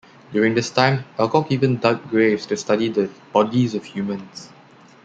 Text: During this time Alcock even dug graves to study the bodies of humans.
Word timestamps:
During 0.33 0.55
this 0.55 0.71
time 0.71 1.05
Alcock 1.19 1.51
even 1.51 1.77
dug 1.77 2.09
graves 2.09 2.47
to 2.47 2.57
study 2.57 2.89
the 2.89 3.07
bodies 3.31 3.75
of 3.75 3.85
humans. 3.85 4.49